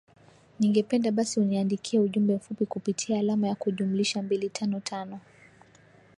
[0.59, 5.19] ningependa basi uniandikie ujumbe mfupi kupitia alama ya kujumlisha mbili tano tano